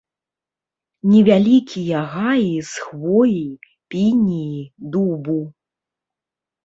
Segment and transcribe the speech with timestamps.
[1.11, 3.45] Невялікія гаі з хвоі,
[3.93, 4.63] пініі,
[4.97, 5.41] дубу.